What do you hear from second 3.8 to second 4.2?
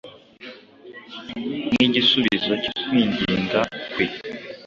kwe,